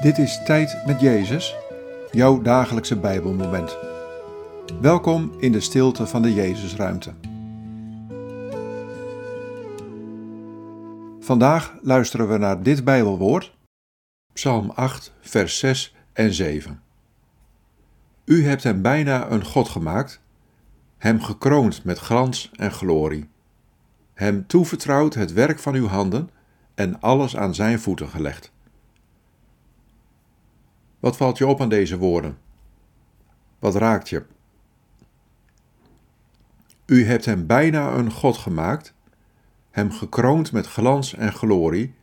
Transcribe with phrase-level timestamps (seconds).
[0.00, 1.56] Dit is Tijd met Jezus,
[2.10, 3.76] jouw dagelijkse Bijbelmoment.
[4.80, 7.12] Welkom in de stilte van de Jezusruimte.
[11.20, 13.56] Vandaag luisteren we naar dit Bijbelwoord,
[14.32, 16.82] Psalm 8, vers 6 en 7.
[18.24, 20.20] U hebt hem bijna een God gemaakt,
[20.98, 23.28] hem gekroond met glans en glorie,
[24.14, 26.30] hem toevertrouwd het werk van uw handen
[26.74, 28.52] en alles aan zijn voeten gelegd.
[31.00, 32.38] Wat valt je op aan deze woorden?
[33.58, 34.24] Wat raakt je?
[36.86, 38.94] U hebt hem bijna een God gemaakt,
[39.70, 41.94] hem gekroond met glans en glorie,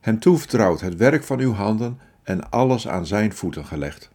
[0.00, 4.10] hem toevertrouwd het werk van uw handen en alles aan zijn voeten gelegd.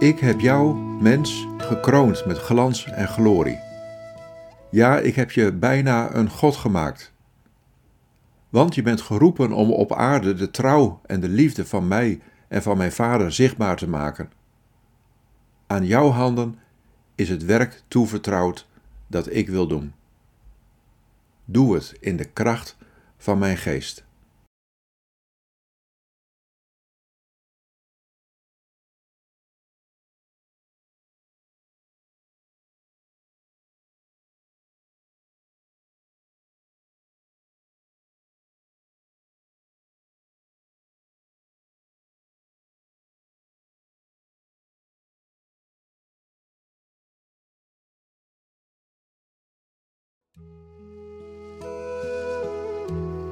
[0.00, 3.58] Ik heb jou, mens, gekroond met glans en glorie.
[4.70, 7.12] Ja, ik heb je bijna een God gemaakt.
[8.48, 12.62] Want je bent geroepen om op aarde de trouw en de liefde van mij en
[12.62, 14.30] van mijn Vader zichtbaar te maken.
[15.66, 16.58] Aan jouw handen
[17.14, 18.68] is het werk toevertrouwd
[19.06, 19.92] dat ik wil doen.
[21.44, 22.76] Doe het in de kracht
[23.18, 24.04] van mijn geest.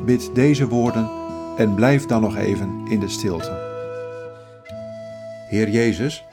[0.08, 1.10] Bid deze woorden
[1.56, 3.50] en blijf dan nog even in de stilte.
[5.48, 6.24] Heer Jezus,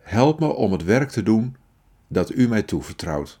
[0.00, 1.56] help me om het werk te doen
[2.08, 3.40] dat U mij toevertrouwt.